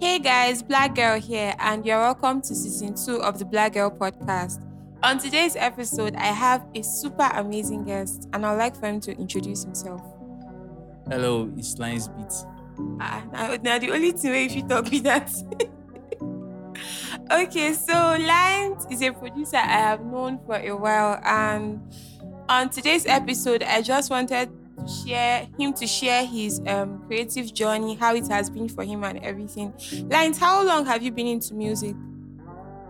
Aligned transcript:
Hey 0.00 0.18
guys, 0.18 0.62
Black 0.62 0.94
Girl 0.94 1.20
here, 1.20 1.54
and 1.58 1.84
you're 1.84 1.98
welcome 1.98 2.40
to 2.40 2.54
season 2.54 2.94
two 2.94 3.20
of 3.20 3.38
the 3.38 3.44
Black 3.44 3.74
Girl 3.74 3.90
podcast. 3.90 4.66
On 5.02 5.18
today's 5.18 5.56
episode, 5.56 6.14
I 6.16 6.28
have 6.28 6.66
a 6.74 6.82
super 6.82 7.28
amazing 7.34 7.84
guest, 7.84 8.26
and 8.32 8.46
I'd 8.46 8.54
like 8.56 8.74
for 8.74 8.86
him 8.86 8.98
to 9.00 9.14
introduce 9.18 9.62
himself. 9.62 10.00
Hello, 11.06 11.52
it's 11.54 11.74
Lynz 11.74 12.08
Beat. 12.16 12.32
Ah, 12.98 13.22
now, 13.30 13.56
now 13.62 13.78
the 13.78 13.90
only 13.90 14.12
thing 14.12 14.30
where 14.30 14.40
you 14.40 14.66
talk 14.66 14.90
with 14.90 15.02
that. 15.02 15.30
okay, 17.30 17.74
so 17.74 17.92
Lynz 17.92 18.90
is 18.90 19.02
a 19.02 19.12
producer 19.12 19.58
I 19.58 19.66
have 19.66 20.02
known 20.02 20.40
for 20.46 20.56
a 20.56 20.74
while, 20.74 21.20
and 21.22 21.78
on 22.48 22.70
today's 22.70 23.04
episode, 23.04 23.62
I 23.62 23.82
just 23.82 24.08
wanted 24.08 24.50
to 24.80 24.88
share 24.88 25.46
him 25.58 25.72
to 25.74 25.86
share 25.86 26.24
his 26.24 26.60
um, 26.66 27.02
creative 27.06 27.52
journey, 27.52 27.94
how 27.94 28.14
it 28.14 28.26
has 28.28 28.50
been 28.50 28.68
for 28.68 28.84
him, 28.84 29.04
and 29.04 29.18
everything. 29.18 29.72
Lynz, 30.08 30.38
how 30.38 30.64
long 30.64 30.86
have 30.86 31.02
you 31.02 31.12
been 31.12 31.26
into 31.26 31.54
music? 31.54 31.94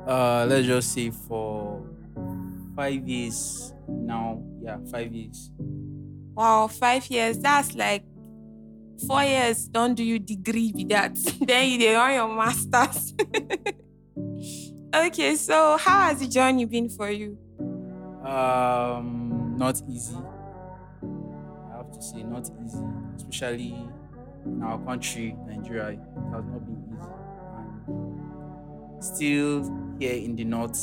Uh, 0.06 0.46
let's 0.48 0.66
just 0.66 0.92
say 0.92 1.10
for 1.10 1.82
five 2.74 3.06
years 3.06 3.74
now. 3.88 4.42
Yeah, 4.62 4.78
five 4.90 5.12
years. 5.12 5.50
Wow, 6.34 6.68
five 6.68 7.06
years. 7.08 7.38
That's 7.38 7.74
like 7.74 8.04
four 9.06 9.22
years. 9.22 9.68
Don't 9.68 9.94
do 9.94 10.02
you 10.04 10.18
degree 10.18 10.72
with 10.74 10.88
that. 10.88 11.14
then 11.40 11.70
you 11.70 11.78
dey 11.78 11.94
run 11.94 12.14
your 12.14 12.28
masters. 12.34 13.14
okay, 14.94 15.36
so 15.36 15.76
how 15.76 16.08
has 16.08 16.20
the 16.20 16.28
journey 16.28 16.64
been 16.64 16.88
for 16.88 17.10
you? 17.10 17.36
Um, 18.24 19.54
not 19.56 19.80
easy. 19.88 20.16
Have 21.90 21.98
to 21.98 22.02
say, 22.02 22.22
not 22.22 22.48
easy, 22.64 22.84
especially 23.16 23.74
in 24.46 24.62
our 24.62 24.78
country, 24.84 25.36
Nigeria. 25.46 25.88
It 25.88 25.98
has 26.32 26.44
not 26.44 26.64
been 26.64 26.82
easy, 26.88 27.10
and 27.88 29.04
still 29.04 29.96
here 29.98 30.14
in 30.14 30.36
the 30.36 30.44
north, 30.44 30.76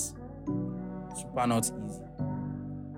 super 1.16 1.48
not 1.48 1.72
easy. 1.86 2.02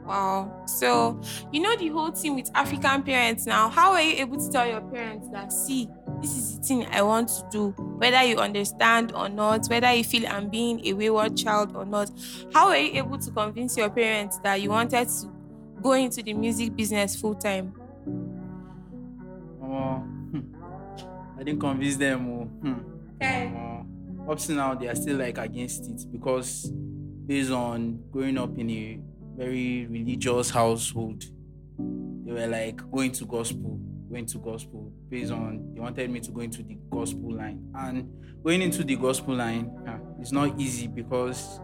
Wow. 0.06 0.64
So, 0.66 1.22
you 1.52 1.62
know 1.62 1.76
the 1.78 1.90
whole 1.90 2.10
thing 2.10 2.34
with 2.34 2.50
African 2.56 3.04
parents 3.04 3.46
now. 3.46 3.70
How 3.70 3.92
are 3.92 4.02
you 4.02 4.16
able 4.16 4.38
to 4.38 4.50
tell 4.52 4.68
your 4.68 4.82
parents 4.82 5.30
that, 5.32 5.54
see, 5.54 5.88
this 6.20 6.36
is 6.36 6.58
the 6.58 6.64
thing 6.64 6.88
I 6.88 7.04
want 7.04 7.30
to 7.30 7.46
do, 7.52 7.70
whether 7.78 8.24
you 8.24 8.38
understand 8.38 9.12
or 9.14 9.30
not, 9.30 9.68
whether 9.68 9.94
you 9.94 10.04
feel 10.04 10.26
I'm 10.28 10.50
being 10.50 10.84
a 10.84 10.94
wayward 10.94 11.38
child 11.38 11.76
or 11.76 11.86
not? 11.86 12.10
How 12.56 12.70
are 12.70 12.78
you 12.78 12.98
able 12.98 13.20
to 13.20 13.30
convince 13.30 13.78
your 13.78 13.92
parents 13.92 14.40
that 14.40 14.60
you 14.62 14.72
wanted 14.72 15.08
to 15.10 15.32
go 15.80 15.92
into 15.92 16.24
the 16.24 16.34
music 16.34 16.76
business 16.76 17.16
full 17.16 17.36
time? 17.36 17.79
Uh, 19.70 20.02
I 21.40 21.44
didn't 21.44 21.60
convince 21.60 21.96
them. 21.98 22.30
oh, 22.30 22.44
hmm. 22.46 22.74
Okay. 23.22 23.54
up 24.30 24.38
to 24.38 24.52
now 24.54 24.76
they 24.76 24.88
are 24.88 24.96
still 24.96 25.18
like 25.18 25.38
against 25.38 25.90
it 25.90 26.06
because 26.12 26.72
based 27.26 27.52
on 27.52 28.02
growing 28.12 28.38
up 28.38 28.58
in 28.58 28.70
a 28.70 29.00
very 29.36 29.88
religious 29.88 30.50
household 30.50 31.24
they 32.26 32.32
were 32.32 32.48
like 32.48 32.78
going 32.92 33.12
to 33.12 33.26
gospel 33.26 33.80
going 34.10 34.26
to 34.26 34.38
gospel 34.40 34.92
based 35.10 35.32
on 35.32 35.74
they 35.74 35.80
wanted 35.80 36.10
me 36.10 36.20
to 36.20 36.32
go 36.32 36.42
into 36.42 36.64
the 36.64 36.78
gospel 36.90 37.36
line. 37.36 37.64
And 37.76 38.10
going 38.44 38.62
into 38.62 38.84
the 38.84 38.96
gospel 38.96 39.36
line 39.36 39.72
uh, 39.88 40.22
is 40.22 40.32
not 40.32 40.60
easy 40.60 40.88
because 40.88 41.60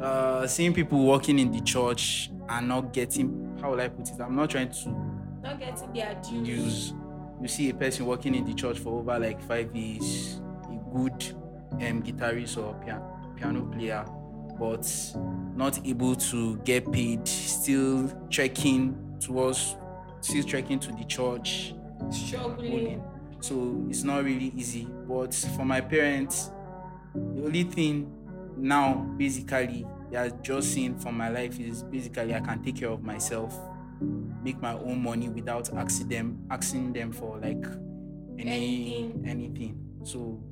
uh, 0.00 0.46
seeing 0.46 0.72
people 0.72 1.04
working 1.04 1.38
in 1.38 1.50
the 1.50 1.60
church 1.60 2.30
and 2.48 2.68
not 2.68 2.92
getting 2.92 3.58
how 3.60 3.70
will 3.70 3.80
i 3.80 3.88
put 3.88 4.08
it? 4.08 4.20
I'm 4.20 4.36
not 4.36 4.50
trying 4.50 4.70
to 4.70 4.88
Not 5.42 5.58
getting 5.58 5.92
their 5.92 6.20
news 6.32 6.92
you 7.44 7.48
see 7.48 7.68
a 7.68 7.74
person 7.74 8.06
working 8.06 8.34
in 8.34 8.42
the 8.46 8.54
church 8.54 8.78
for 8.78 8.98
over 9.00 9.18
like 9.18 9.38
five 9.42 9.76
years 9.76 10.40
a 10.64 10.96
good 10.96 11.12
um, 11.72 12.02
guitarist 12.02 12.56
or 12.56 12.72
pia- 12.82 13.02
piano 13.36 13.66
player 13.66 14.02
but 14.58 14.90
not 15.54 15.78
able 15.86 16.16
to 16.16 16.56
get 16.64 16.90
paid 16.90 17.28
still 17.28 18.10
trekking 18.30 18.96
towards 19.20 19.76
still 20.22 20.42
trekking 20.42 20.78
to 20.78 20.90
the 20.92 21.04
church 21.04 21.74
Struggling. 22.10 23.04
so 23.40 23.84
it's 23.90 24.04
not 24.04 24.24
really 24.24 24.50
easy 24.56 24.88
but 25.06 25.34
for 25.54 25.66
my 25.66 25.82
parents 25.82 26.50
the 27.14 27.44
only 27.44 27.64
thing 27.64 28.10
now 28.56 28.94
basically 29.18 29.84
they 30.10 30.16
are 30.16 30.30
just 30.30 30.72
seeing 30.72 30.98
for 30.98 31.12
my 31.12 31.28
life 31.28 31.60
is 31.60 31.82
basically 31.82 32.34
i 32.34 32.40
can 32.40 32.62
take 32.62 32.76
care 32.76 32.88
of 32.88 33.02
myself 33.02 33.54
make 34.44 34.60
my 34.60 34.74
own 34.74 35.02
money 35.02 35.28
without 35.28 35.72
asking 35.74 36.08
them 36.08 36.46
asking 36.50 36.92
them 36.92 37.10
for 37.12 37.38
like 37.40 37.64
any 38.38 38.94
Anything. 38.96 39.24
anything 39.26 39.78
so 40.04 40.42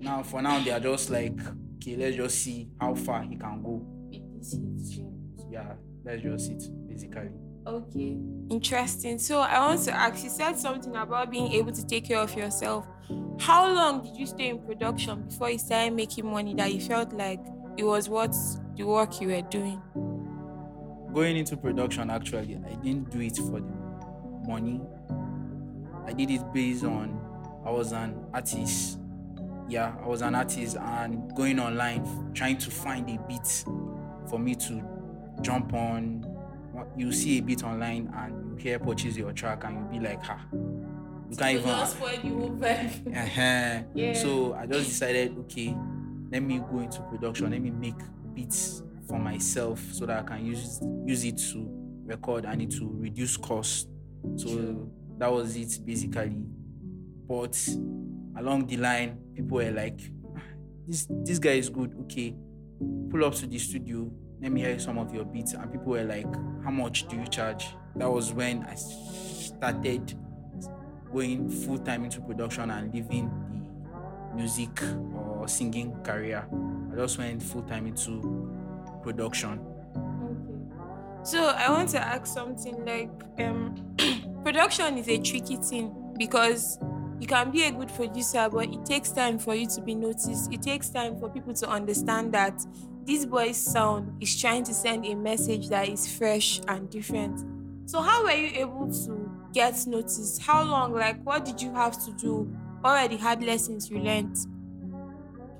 now 0.00 0.22
for 0.22 0.40
now 0.42 0.62
they 0.64 0.70
are 0.70 0.80
just 0.80 1.10
like 1.10 1.38
okay 1.76 1.96
let's 1.96 2.16
just 2.16 2.42
see 2.42 2.68
how 2.80 2.94
far 2.94 3.22
he 3.22 3.36
can 3.36 3.62
go 3.62 3.82
With 4.10 4.38
this 4.38 4.52
history. 4.52 5.06
yeah 5.50 5.74
that's 6.04 6.22
just 6.22 6.50
it 6.50 6.62
basically 6.88 7.30
Okay, 7.68 8.16
interesting. 8.48 9.18
So 9.18 9.40
I 9.40 9.58
want 9.58 9.82
to 9.86 9.92
ask 9.92 10.22
you 10.22 10.30
said 10.30 10.56
something 10.56 10.94
about 10.94 11.32
being 11.32 11.50
able 11.50 11.72
to 11.72 11.84
take 11.84 12.04
care 12.04 12.20
of 12.20 12.32
yourself. 12.36 12.86
How 13.40 13.68
long 13.74 14.04
did 14.04 14.16
you 14.16 14.24
stay 14.24 14.50
in 14.50 14.60
production 14.64 15.22
before 15.24 15.50
you 15.50 15.58
started 15.58 15.92
making 15.92 16.26
money 16.30 16.54
that 16.54 16.72
you 16.72 16.80
felt 16.80 17.12
like 17.12 17.40
it 17.76 17.82
was 17.82 18.08
what 18.08 18.32
the 18.76 18.84
work 18.84 19.20
you 19.20 19.26
were 19.30 19.42
doing? 19.42 19.82
Going 21.16 21.38
into 21.38 21.56
production 21.56 22.10
actually 22.10 22.58
i 22.66 22.74
didn't 22.74 23.10
do 23.10 23.22
it 23.22 23.34
for 23.38 23.58
the 23.58 23.72
money 24.46 24.78
i 26.04 26.12
did 26.12 26.30
it 26.30 26.42
based 26.52 26.84
on 26.84 27.18
i 27.64 27.70
was 27.70 27.92
an 27.92 28.14
artist 28.34 28.98
yeah 29.66 29.96
i 30.04 30.06
was 30.06 30.20
an 30.20 30.34
artist 30.34 30.76
and 30.76 31.34
going 31.34 31.58
online 31.58 32.04
trying 32.34 32.58
to 32.58 32.70
find 32.70 33.08
a 33.08 33.18
beat 33.26 33.64
for 34.28 34.38
me 34.38 34.54
to 34.54 34.84
jump 35.40 35.72
on 35.72 36.22
you 36.98 37.10
see 37.10 37.38
a 37.38 37.40
beat 37.40 37.64
online 37.64 38.12
and 38.18 38.50
you 38.50 38.56
hear 38.56 38.78
purchase 38.78 39.16
your 39.16 39.32
track 39.32 39.64
and 39.64 39.78
you 39.94 39.98
be 39.98 40.06
like 40.06 40.22
ha 40.22 40.38
you 41.30 41.36
can't 41.38 41.58
even 41.58 41.70
uh-huh. 43.16 43.82
Yeah. 43.94 44.12
So 44.12 44.54
I 44.54 44.66
just 44.66 44.90
decided, 44.90 45.36
okay, 45.38 45.76
let 46.30 46.40
me 46.40 46.60
go 46.70 46.78
into 46.78 47.00
production. 47.00 47.50
Let 47.50 47.60
me 47.60 47.70
make 47.70 47.96
beats 48.32 48.84
for 49.08 49.18
myself 49.18 49.80
so 49.92 50.06
that 50.06 50.18
I 50.20 50.22
can 50.22 50.46
use 50.46 50.80
use 51.04 51.24
it 51.24 51.38
to 51.52 51.66
record 52.04 52.44
and 52.44 52.62
it 52.62 52.70
to 52.72 52.88
reduce 52.92 53.36
cost. 53.36 53.88
So 54.36 54.90
that 55.18 55.32
was 55.32 55.56
it 55.56 55.78
basically. 55.84 56.44
But 57.28 57.58
along 58.36 58.66
the 58.66 58.76
line, 58.76 59.18
people 59.34 59.58
were 59.58 59.70
like, 59.70 60.00
ah, 60.36 60.40
this 60.86 61.06
this 61.10 61.38
guy 61.38 61.52
is 61.52 61.68
good. 61.68 61.94
Okay, 62.02 62.34
pull 63.10 63.24
up 63.24 63.34
to 63.36 63.46
the 63.46 63.58
studio. 63.58 64.10
Let 64.40 64.52
me 64.52 64.60
hear 64.60 64.78
some 64.78 64.98
of 64.98 65.14
your 65.14 65.24
beats. 65.24 65.54
And 65.54 65.70
people 65.70 65.92
were 65.92 66.04
like, 66.04 66.32
how 66.64 66.70
much 66.70 67.08
do 67.08 67.16
you 67.16 67.26
charge? 67.26 67.68
That 67.96 68.10
was 68.10 68.32
when 68.32 68.64
I 68.64 68.74
started 68.74 70.14
going 71.12 71.48
full 71.48 71.78
time 71.78 72.04
into 72.04 72.20
production 72.20 72.70
and 72.70 72.92
leaving 72.92 73.30
the 74.28 74.36
music 74.36 74.82
or 75.14 75.48
singing 75.48 75.96
career. 76.02 76.46
I 76.92 76.96
just 76.96 77.18
went 77.18 77.42
full 77.42 77.62
time 77.62 77.86
into 77.86 78.55
production. 79.06 79.60
Okay. 79.96 81.24
So 81.24 81.46
I 81.46 81.70
want 81.70 81.90
to 81.90 82.00
ask 82.00 82.26
something 82.26 82.84
like 82.84 83.10
um 83.38 83.94
production 84.44 84.98
is 84.98 85.08
a 85.08 85.18
tricky 85.18 85.56
thing 85.56 85.94
because 86.18 86.78
you 87.20 87.26
can 87.26 87.50
be 87.50 87.62
a 87.64 87.70
good 87.70 87.88
producer, 87.94 88.48
but 88.50 88.68
it 88.68 88.84
takes 88.84 89.12
time 89.12 89.38
for 89.38 89.54
you 89.54 89.66
to 89.68 89.80
be 89.80 89.94
noticed. 89.94 90.52
It 90.52 90.60
takes 90.60 90.90
time 90.90 91.18
for 91.18 91.30
people 91.30 91.54
to 91.54 91.68
understand 91.68 92.34
that 92.34 92.60
this 93.04 93.24
boy's 93.24 93.56
sound 93.56 94.20
is 94.20 94.38
trying 94.38 94.64
to 94.64 94.74
send 94.74 95.06
a 95.06 95.14
message 95.14 95.68
that 95.68 95.88
is 95.88 96.06
fresh 96.18 96.60
and 96.66 96.90
different. 96.90 97.40
So 97.88 98.02
how 98.02 98.24
were 98.24 98.32
you 98.32 98.60
able 98.60 98.92
to 99.04 99.30
get 99.52 99.86
noticed? 99.86 100.42
How 100.42 100.64
long? 100.64 100.92
Like 100.92 101.22
what 101.22 101.44
did 101.44 101.62
you 101.62 101.72
have 101.72 102.04
to 102.04 102.12
do? 102.12 102.52
Already 102.84 103.16
hard 103.16 103.42
lessons 103.44 103.88
you 103.88 104.00
learned? 104.00 104.36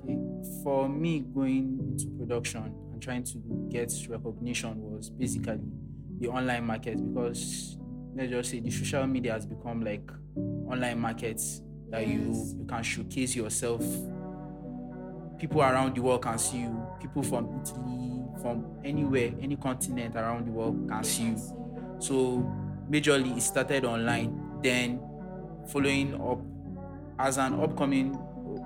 Okay. 0.03 0.17
For 0.63 0.89
me, 0.89 1.21
going 1.33 1.79
into 1.79 2.07
production 2.17 2.75
and 2.97 3.03
trying 3.03 3.23
to 3.23 3.37
get 3.69 3.93
recognition 4.09 4.81
was 4.81 5.09
basically 5.11 5.59
the 6.19 6.27
online 6.27 6.65
market 6.65 6.97
because 7.13 7.77
let's 8.15 8.31
just 8.31 8.49
say 8.49 8.59
the 8.59 8.71
social 8.71 9.05
media 9.05 9.33
has 9.33 9.45
become 9.45 9.83
like 9.83 10.09
online 10.67 10.99
markets 10.99 11.61
that 11.91 12.01
Yes. 12.05 12.09
you 12.09 12.59
you 12.59 12.65
can 12.65 12.83
showcase 12.83 13.35
yourself. 13.35 13.81
People 15.37 15.61
around 15.61 15.95
the 15.95 16.01
world 16.01 16.23
can 16.23 16.37
see 16.39 16.61
you. 16.61 16.87
People 16.99 17.21
from 17.21 17.61
Italy, 17.61 18.23
from 18.41 18.65
anywhere, 18.83 19.31
any 19.39 19.55
continent 19.55 20.15
around 20.15 20.47
the 20.47 20.51
world 20.51 20.89
can 20.89 21.03
see 21.03 21.27
you. 21.27 21.37
So 21.99 22.39
majorly 22.89 23.37
it 23.37 23.41
started 23.41 23.85
online. 23.85 24.59
Then 24.63 24.99
following 25.67 26.15
up 26.19 26.39
as 27.19 27.37
an 27.37 27.59
upcoming, 27.61 28.17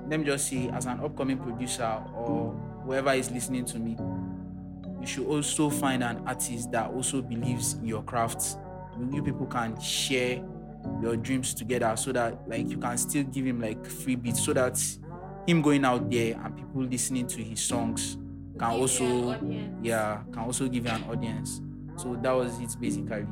let 0.08 0.22
me 0.22 0.26
just 0.26 0.48
say, 0.48 0.70
as 0.70 0.86
an 0.86 1.02
upcoming 1.02 1.38
producer 1.38 2.02
or 2.16 2.54
whoever 2.86 3.12
is 3.14 3.30
listening 3.30 3.66
to 3.66 3.80
me, 3.80 3.96
you 5.02 5.08
should 5.08 5.28
also 5.28 5.70
find 5.70 6.04
an 6.04 6.24
artist 6.28 6.72
that 6.72 6.92
also 6.92 7.22
believes 7.22 7.74
in 7.74 7.86
your 7.88 8.04
craft. 8.04 8.58
You 9.12 9.24
people 9.24 9.48
can 9.48 9.80
share 9.82 10.44
your 11.02 11.16
dreams 11.16 11.54
together 11.54 11.96
so 11.96 12.12
that 12.12 12.48
like 12.48 12.70
you 12.70 12.78
can 12.78 12.98
still 12.98 13.24
give 13.24 13.46
him 13.46 13.60
like 13.62 13.84
free 13.86 14.16
beats 14.16 14.44
so 14.44 14.54
that 14.54 14.80
him 15.48 15.62
going 15.62 15.86
out 15.86 16.10
there 16.10 16.40
and 16.44 16.56
people 16.56 16.84
listening 16.84 17.28
to 17.28 17.44
his 17.44 17.62
songs 17.62 18.18
can 18.60 18.72
Give 18.72 18.82
also 18.82 19.40
yeah 19.82 20.22
can 20.32 20.44
also 20.44 20.68
give 20.68 20.86
you 20.86 20.92
an 20.92 21.04
audience 21.04 21.62
so 21.96 22.16
that 22.22 22.32
was 22.32 22.60
it 22.60 22.76
basically 22.80 23.26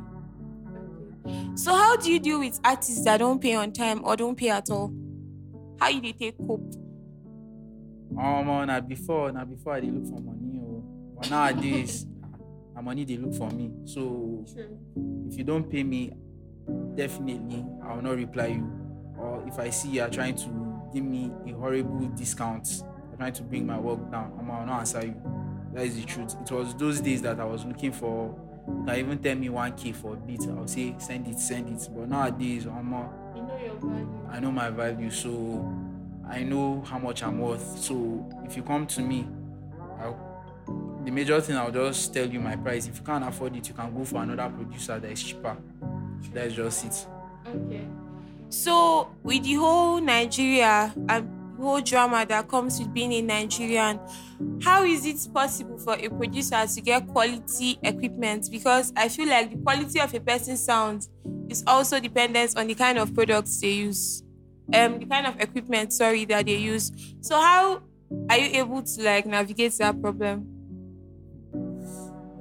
So 1.54 1.74
how 1.74 1.96
do 1.96 2.10
you 2.10 2.18
deal 2.18 2.38
with 2.38 2.58
artists 2.64 3.04
that 3.04 3.18
don't 3.18 3.40
pay 3.40 3.54
on 3.54 3.72
time 3.72 4.00
or 4.04 4.16
don't 4.16 4.36
pay 4.36 4.48
at 4.48 4.70
all? 4.70 4.92
How 5.78 5.88
you 5.88 6.00
dey 6.00 6.12
take 6.12 6.38
cope? 6.38 6.72
um 8.18 8.66
na 8.66 8.80
before 8.80 9.30
na 9.32 9.44
before 9.44 9.74
i 9.74 9.80
look 9.80 10.04
for 10.06 10.20
money 10.20 10.39
but 11.20 11.30
nowadays 11.30 12.06
na 12.74 12.80
money 12.80 13.04
dey 13.04 13.16
look 13.16 13.34
for 13.34 13.50
me 13.50 13.70
so 13.84 14.44
True. 14.52 14.78
if 15.28 15.36
you 15.38 15.44
don't 15.44 15.68
pay 15.70 15.82
me 15.84 16.12
definitely 16.94 17.64
i 17.84 17.94
will 17.94 18.02
not 18.02 18.16
reply 18.16 18.46
you 18.46 18.70
or 19.18 19.44
if 19.46 19.58
i 19.58 19.70
see 19.70 19.88
you 19.90 20.02
are 20.02 20.08
trying 20.10 20.34
to 20.34 20.48
give 20.92 21.04
me 21.04 21.30
a 21.46 21.52
horrible 21.52 22.06
discount 22.16 22.82
trying 23.16 23.32
to 23.32 23.42
bring 23.42 23.66
my 23.66 23.78
work 23.78 24.10
down 24.10 24.32
i 24.38 24.58
will 24.58 24.66
not 24.66 24.80
answer 24.80 25.04
you 25.04 25.14
that 25.74 25.84
is 25.84 25.96
the 25.96 26.04
truth 26.04 26.34
it 26.40 26.50
was 26.50 26.74
those 26.76 27.00
days 27.00 27.20
that 27.22 27.38
i 27.38 27.44
was 27.44 27.64
looking 27.64 27.92
for 27.92 28.34
you 28.68 28.84
can 28.86 28.96
even 28.98 29.18
tell 29.18 29.34
me 29.36 29.48
1k 29.48 29.94
for 29.94 30.14
a 30.14 30.16
bit. 30.16 30.40
i'll 30.56 30.66
say 30.66 30.94
send 30.98 31.26
it 31.26 31.38
send 31.38 31.68
it 31.68 31.88
but 31.94 32.08
nowadays 32.08 32.64
omo 32.64 33.10
You 33.36 33.42
know 33.42 33.58
your 33.58 33.74
value. 33.76 34.28
i 34.30 34.40
know 34.40 34.50
my 34.52 34.70
value 34.70 35.10
so 35.10 35.30
i 36.28 36.42
know 36.42 36.82
how 36.86 36.98
much 36.98 37.22
i'm 37.22 37.38
worth 37.40 37.78
so 37.78 38.26
if 38.44 38.56
you 38.56 38.62
come 38.62 38.86
to 38.86 39.02
me 39.02 39.26
the 41.04 41.10
major 41.10 41.40
thing 41.40 41.56
i'll 41.56 41.70
just 41.70 42.12
tell 42.12 42.28
you 42.28 42.40
my 42.40 42.56
price 42.56 42.86
if 42.86 42.98
you 42.98 43.04
can't 43.04 43.24
afford 43.24 43.56
it 43.56 43.66
you 43.68 43.74
can 43.74 43.94
go 43.94 44.04
for 44.04 44.22
another 44.22 44.50
producer 44.50 44.98
that 44.98 45.10
is 45.10 45.22
cheaper 45.22 45.56
that 46.32 46.46
is 46.46 46.54
just 46.54 46.84
it 46.84 47.06
Okay. 47.46 47.86
So 48.48 49.10
with 49.22 49.44
the 49.44 49.54
whole 49.54 50.00
Nigeria 50.00 50.92
and 51.08 51.56
the 51.56 51.62
whole 51.62 51.80
drama 51.80 52.26
that 52.26 52.48
comes 52.48 52.78
with 52.78 52.92
being 52.92 53.12
a 53.12 53.22
Nigerian, 53.22 54.00
how 54.62 54.84
is 54.84 55.06
it 55.06 55.32
possible 55.32 55.78
for 55.78 55.94
a 55.94 56.08
producer 56.08 56.66
to 56.66 56.80
get 56.80 57.06
quality 57.08 57.78
equipment? 57.82 58.48
Because 58.50 58.92
I 58.96 59.08
feel 59.08 59.28
like 59.28 59.50
the 59.50 59.56
quality 59.58 60.00
of 60.00 60.12
a 60.14 60.20
person's 60.20 60.64
sound 60.64 61.06
is 61.48 61.62
also 61.66 62.00
dependent 62.00 62.56
on 62.56 62.66
the 62.66 62.74
kind 62.74 62.98
of 62.98 63.14
products 63.14 63.60
they 63.60 63.70
use. 63.70 64.22
Um, 64.72 65.00
the 65.00 65.06
kind 65.06 65.26
of 65.26 65.40
equipment, 65.40 65.92
sorry, 65.92 66.24
that 66.26 66.46
they 66.46 66.56
use. 66.56 66.92
So 67.20 67.36
how 67.36 67.82
are 68.28 68.38
you 68.38 68.60
able 68.60 68.82
to 68.82 69.02
like 69.02 69.26
navigate 69.26 69.76
that 69.78 70.00
problem? 70.00 70.59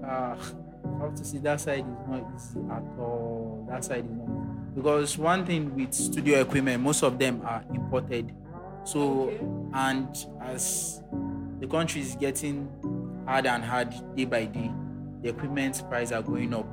Uh, 0.09 0.35
I 0.99 1.03
have 1.03 1.15
to 1.15 1.23
see 1.23 1.37
that 1.39 1.61
side 1.61 1.79
is 1.79 2.07
not 2.07 2.25
easy 2.35 2.59
at 2.71 2.83
all. 2.99 3.65
That 3.69 3.83
side 3.83 4.05
is 4.05 4.11
not. 4.11 4.75
Because 4.75 5.17
one 5.17 5.45
thing 5.45 5.75
with 5.75 5.93
studio 5.93 6.41
equipment, 6.41 6.81
most 6.81 7.03
of 7.03 7.19
them 7.19 7.41
are 7.45 7.63
imported. 7.73 8.33
So, 8.83 9.29
and 9.73 10.07
as 10.41 11.01
the 11.59 11.67
country 11.67 12.01
is 12.01 12.15
getting 12.15 12.69
hard 13.27 13.45
and 13.45 13.63
hard 13.63 13.93
day 14.15 14.25
by 14.25 14.45
day, 14.45 14.71
the 15.21 15.29
equipment 15.29 15.83
price 15.89 16.11
are 16.11 16.21
going 16.21 16.53
up. 16.53 16.65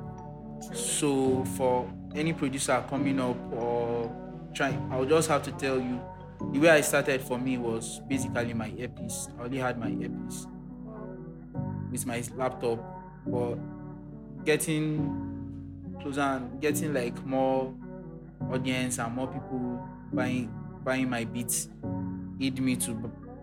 So, 0.73 1.43
for 1.57 1.89
any 2.15 2.33
producer 2.33 2.83
coming 2.89 3.19
up 3.19 3.37
or 3.53 4.11
trying, 4.53 4.89
I'll 4.91 5.05
just 5.05 5.29
have 5.29 5.43
to 5.43 5.51
tell 5.51 5.79
you 5.79 6.01
the 6.53 6.59
way 6.59 6.69
I 6.69 6.81
started 6.81 7.21
for 7.21 7.37
me 7.37 7.57
was 7.57 7.99
basically 8.07 8.53
my 8.53 8.71
earpiece. 8.77 9.27
I 9.39 9.43
only 9.43 9.57
had 9.57 9.77
my 9.77 9.89
earpiece 9.89 10.47
with 11.91 12.05
my 12.05 12.23
laptop, 12.35 12.96
but 13.29 13.55
getting 14.45 15.95
closer 16.01 16.21
and 16.21 16.61
getting 16.61 16.93
like 16.93 17.23
more 17.25 17.73
audience 18.51 18.99
and 18.99 19.13
more 19.13 19.27
people 19.27 19.85
buying 20.13 20.51
buying 20.83 21.09
my 21.09 21.25
beats 21.25 21.69
aid 22.39 22.59
me 22.61 22.75
to 22.75 22.93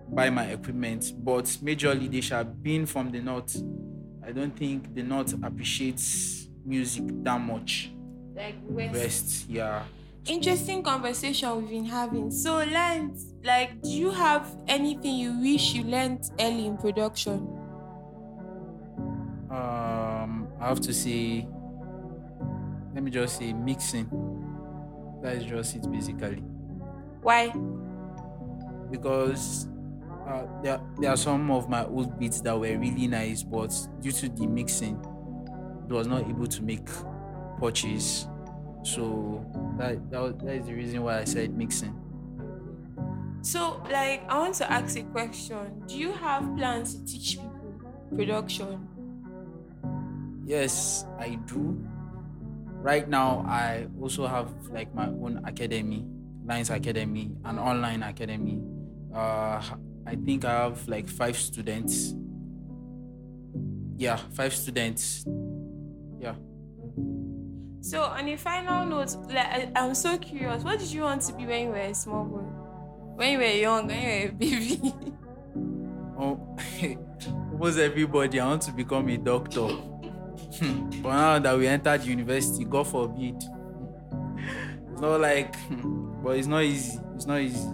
buy 0.08 0.31
my 0.31 0.44
equipment. 0.44 1.12
But 1.19 1.44
majorly 1.62 2.10
they 2.10 2.20
shall 2.20 2.44
being 2.44 2.86
from 2.86 3.10
the 3.10 3.20
north. 3.20 3.56
I 4.26 4.32
don't 4.32 4.56
think 4.56 4.94
the 4.94 5.02
north 5.02 5.34
appreciates 5.42 6.48
music 6.64 7.04
that 7.25 7.40
much. 7.40 7.90
Like 8.34 8.56
West, 8.62 9.48
yeah. 9.48 9.84
interesting 10.26 10.82
conversation 10.82 11.56
we've 11.56 11.70
been 11.70 11.84
having. 11.84 12.31
So, 12.31 12.56
Lance, 12.56 13.32
like, 13.44 13.81
do 13.82 13.90
you 13.90 14.10
have 14.10 14.56
anything 14.66 15.16
you 15.16 15.38
wish 15.38 15.75
you 15.75 15.84
learned 15.84 16.25
early 16.40 16.66
in 16.66 16.76
production? 16.76 17.54
Um, 19.55 20.49
I 20.61 20.69
have 20.69 20.81
to 20.81 20.93
say, 20.93 21.47
let 22.95 23.03
me 23.03 23.11
just 23.11 23.39
say 23.39 23.53
mixing. 23.53 24.09
That 25.23 25.37
is 25.37 25.45
just 25.45 25.77
it 25.77 25.91
basically. 25.91 26.43
Why? 27.23 27.53
because 28.91 29.69
uh, 30.27 30.47
there, 30.62 30.81
there 30.99 31.11
are 31.11 31.17
some 31.17 31.51
of 31.51 31.69
my 31.69 31.85
old 31.85 32.19
beats 32.19 32.41
that 32.43 32.55
were 32.59 32.79
really 32.79 33.06
nice, 33.06 33.43
but 33.43 33.75
due 34.01 34.12
to 34.12 34.29
the 34.29 34.47
mixing, 34.47 34.97
it 35.89 35.93
was 35.93 36.06
not 36.06 36.29
able 36.29 36.47
to 36.47 36.62
make 36.62 36.87
purchase. 37.59 38.27
So 38.83 39.45
that, 39.79 40.11
that, 40.11 40.39
that 40.41 40.55
is 40.55 40.67
the 40.67 40.75
reason 40.75 41.03
why 41.03 41.21
I 41.21 41.25
said 41.25 41.56
mixing. 41.56 42.01
So, 43.43 43.83
like, 43.91 44.25
I 44.29 44.39
want 44.39 44.55
to 44.56 44.71
ask 44.73 44.97
a 44.99 45.03
question. 45.03 45.83
Do 45.87 45.99
you 45.99 46.12
have 46.12 46.56
plans 46.56 46.95
to 46.95 47.05
teach 47.05 47.39
people 47.39 47.81
production? 48.15 48.89
Yes, 50.44 51.06
I 51.19 51.37
do. 51.46 51.82
Right 52.82 53.08
now, 53.08 53.44
I 53.49 53.87
also 54.00 54.26
have 54.26 54.50
like 54.70 54.94
my 54.94 55.06
own 55.06 55.41
academy, 55.46 56.05
Lynz 56.44 56.69
Academy, 56.69 57.32
an 57.44 57.58
online 57.58 58.02
academy. 58.02 58.61
Uh, 59.14 59.62
I 60.06 60.17
think 60.17 60.44
I 60.44 60.50
have 60.50 60.87
like 60.87 61.08
five 61.08 61.37
students. 61.38 62.14
Yeah, 63.96 64.17
five 64.35 64.55
students. 64.55 65.25
Yeah. 66.20 66.35
So, 67.81 68.02
on 68.02 68.29
a 68.29 68.37
final 68.37 68.85
note, 68.87 69.17
like, 69.29 69.46
I, 69.46 69.73
I'm 69.76 69.94
so 69.94 70.19
curious. 70.19 70.62
What 70.62 70.79
did 70.79 70.93
you 70.93 71.02
want 71.02 71.23
to 71.23 71.32
be 71.35 71.46
when 71.46 71.62
you 71.62 71.69
were 71.69 71.76
a 71.76 71.94
small 71.94 72.25
boy? 72.25 72.41
When 73.17 73.32
you 73.32 73.38
were 73.38 73.44
young, 73.44 73.87
when 73.87 74.02
you 74.02 74.08
were 74.08 74.29
a 74.29 74.32
baby? 74.32 74.94
Oh, 76.17 76.38
almost 77.50 77.76
everybody. 77.79 78.38
I 78.38 78.46
want 78.46 78.62
to 78.62 78.73
become 78.73 79.08
a 79.08 79.17
doctor. 79.17 79.67
Hmm, 80.59 80.91
but 81.03 81.11
now 81.11 81.39
that 81.39 81.59
we 81.59 81.67
entered 81.67 82.05
university, 82.05 82.65
God 82.65 82.87
forbid. 82.87 83.37
It's 84.93 85.01
not 85.01 85.21
like, 85.21 85.56
hmm, 85.56 86.23
but 86.23 86.37
it's 86.37 86.47
not 86.47 86.62
easy. 86.62 86.99
It's 87.15 87.27
not 87.27 87.41
easy. 87.41 87.69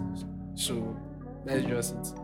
So 0.55 0.97
that's 1.45 1.63
just 1.65 1.95
it. 1.95 2.21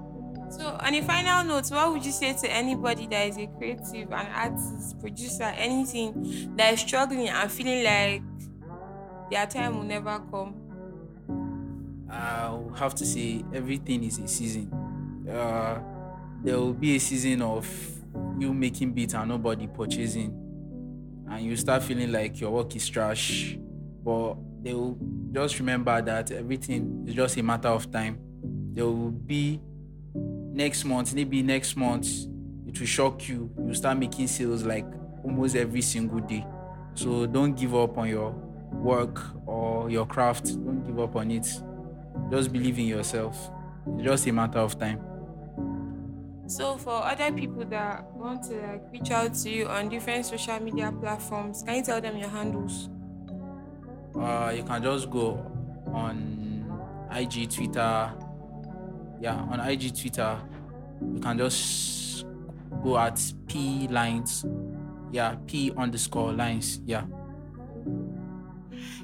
So, 0.49 0.77
on 0.79 0.93
a 0.93 1.01
final 1.01 1.43
note, 1.43 1.69
what 1.71 1.91
would 1.91 2.05
you 2.05 2.11
say 2.11 2.33
to 2.33 2.49
anybody 2.49 3.05
that 3.07 3.27
is 3.27 3.37
a 3.37 3.47
creative, 3.47 4.11
an 4.11 4.27
artist, 4.33 4.97
producer, 4.99 5.43
anything 5.43 6.55
that 6.55 6.73
is 6.73 6.79
struggling 6.79 7.27
and 7.27 7.51
feeling 7.51 7.83
like 7.83 8.21
their 9.29 9.45
time 9.45 9.75
will 9.75 9.83
never 9.83 10.19
come? 10.31 10.55
I'll 12.09 12.69
have 12.77 12.95
to 12.95 13.05
say 13.05 13.43
everything 13.53 14.05
is 14.05 14.19
a 14.19 14.27
season. 14.27 14.71
Uh, 15.29 15.81
there 16.43 16.57
will 16.57 16.73
be 16.73 16.95
a 16.95 16.99
season 16.99 17.41
of 17.41 17.67
you 18.39 18.53
making 18.53 18.93
beats 18.93 19.13
and 19.13 19.27
nobody 19.27 19.67
purchasing, 19.67 20.31
and 21.29 21.45
you 21.45 21.55
start 21.55 21.83
feeling 21.83 22.11
like 22.11 22.39
your 22.39 22.51
work 22.51 22.75
is 22.75 22.87
trash. 22.87 23.57
But 24.03 24.35
they 24.61 24.73
will 24.73 24.97
just 25.31 25.59
remember 25.59 26.01
that 26.01 26.31
everything 26.31 27.05
is 27.07 27.13
just 27.13 27.37
a 27.37 27.43
matter 27.43 27.69
of 27.69 27.91
time. 27.91 28.19
There 28.73 28.85
will 28.85 29.11
be 29.11 29.59
next 30.13 30.85
month, 30.85 31.13
maybe 31.13 31.41
next 31.43 31.75
month, 31.75 32.07
it 32.67 32.79
will 32.79 32.87
shock 32.87 33.27
you. 33.27 33.51
You 33.65 33.73
start 33.73 33.97
making 33.97 34.27
sales 34.27 34.63
like 34.63 34.85
almost 35.23 35.55
every 35.55 35.81
single 35.81 36.19
day. 36.19 36.45
So 36.93 37.25
don't 37.25 37.53
give 37.53 37.75
up 37.75 37.97
on 37.97 38.09
your 38.09 38.31
work 38.71 39.21
or 39.45 39.89
your 39.89 40.05
craft. 40.05 40.45
Don't 40.45 40.83
give 40.83 40.99
up 40.99 41.15
on 41.15 41.31
it 41.31 41.47
just 42.31 42.51
believe 42.51 42.77
in 42.79 42.85
yourself. 42.85 43.49
It's 43.95 44.03
just 44.03 44.27
a 44.27 44.31
matter 44.31 44.59
of 44.59 44.77
time. 44.77 44.99
So, 46.47 46.77
for 46.77 47.03
other 47.03 47.31
people 47.31 47.65
that 47.65 48.09
want 48.15 48.43
to 48.43 48.55
like 48.55 48.83
reach 48.91 49.11
out 49.11 49.33
to 49.33 49.49
you 49.49 49.67
on 49.67 49.89
different 49.89 50.25
social 50.25 50.59
media 50.61 50.93
platforms, 50.97 51.61
can 51.61 51.75
you 51.75 51.83
tell 51.83 51.99
them 51.99 52.17
your 52.17 52.29
handles? 52.29 52.89
Uh, 54.17 54.53
you 54.55 54.63
can 54.63 54.81
just 54.81 55.09
go 55.09 55.45
on 55.93 56.65
IG, 57.11 57.49
Twitter. 57.49 58.13
Yeah, 59.19 59.35
on 59.35 59.59
IG, 59.59 59.93
Twitter, 59.99 60.39
you 61.01 61.19
can 61.19 61.37
just 61.37 62.25
go 62.81 62.97
at 62.97 63.21
P 63.47 63.87
Lynz. 63.91 64.45
Yeah, 65.11 65.35
P 65.47 65.73
underscore 65.75 66.31
Lynz. 66.31 66.79
Yeah. 66.85 67.03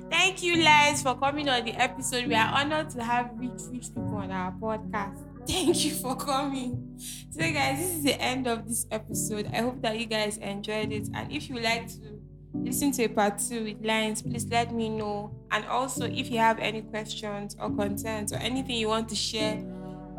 Thank 0.10 0.44
you, 0.44 0.58
Liz, 0.58 1.02
for 1.02 1.16
coming 1.16 1.50
on 1.50 1.66
the 1.66 1.74
episode. 1.74 2.28
We 2.28 2.36
are 2.36 2.54
honored 2.54 2.90
to 2.92 3.04
have 3.04 3.32
rich, 3.36 3.64
rich 3.72 3.88
people 3.88 4.16
on 4.16 4.32
our 4.32 4.52
podcast. 4.54 5.18
Thank 5.48 5.84
you 5.84 5.92
for 5.92 6.16
coming. 6.16 6.83
So, 6.98 7.40
guys, 7.40 7.80
this 7.80 7.90
is 7.98 8.04
the 8.04 8.22
end 8.22 8.48
of 8.48 8.68
this 8.68 8.86
episode. 8.92 9.50
I 9.54 9.62
hope 9.62 9.82
that 9.82 10.00
you 10.00 10.06
guys 10.06 10.38
enjoyed 10.38 10.92
it. 10.92 11.10
And 11.14 11.32
if 11.32 11.50
you 11.50 11.60
like 11.60 11.88
to 11.90 12.20
listen 12.54 12.92
to 12.94 13.06
a 13.06 13.10
part 13.10 13.40
two 13.40 13.64
with 13.64 13.82
Lynz, 13.82 14.24
please 14.24 14.46
let 14.50 14.74
me 14.74 14.90
know. 14.90 15.36
And 15.52 15.66
also, 15.66 16.06
if 16.06 16.30
you 16.30 16.38
have 16.38 16.60
any 16.60 16.82
questions 16.82 17.56
or 17.60 17.70
concerns 17.76 18.32
or 18.32 18.38
anything 18.38 18.76
you 18.78 18.88
want 18.88 19.10
to 19.10 19.16
share 19.16 19.56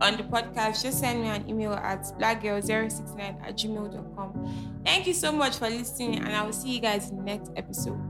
on 0.01 0.17
the 0.17 0.25
podcast, 0.25 0.83
just 0.83 0.99
send 0.99 1.23
me 1.23 1.29
an 1.29 1.49
email 1.49 1.73
at 1.75 2.03
blackgirl069 2.19 3.21
at 3.21 3.57
gmail.com. 3.57 4.83
Thank 4.85 5.07
you 5.07 5.15
so 5.15 5.33
much 5.33 5.57
for 5.59 5.69
listening, 5.71 6.19
and 6.19 6.35
I 6.35 6.43
will 6.45 6.53
see 6.53 6.75
you 6.75 6.81
guys 6.81 7.11
in 7.11 7.17
the 7.17 7.23
next 7.23 7.53
episode. 7.57 8.01